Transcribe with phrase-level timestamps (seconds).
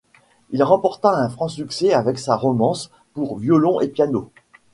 [0.49, 4.31] Il remporta un franc succès avec sa Romance pour violon et piano.